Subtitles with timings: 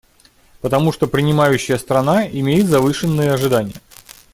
[0.61, 3.79] Потому что принимающая страна имеет завышенные ожидания.